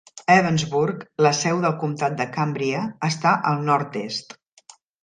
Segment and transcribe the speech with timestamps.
[0.35, 4.39] Ebensburg, la seu del comtat de Cambria, està al nord-est.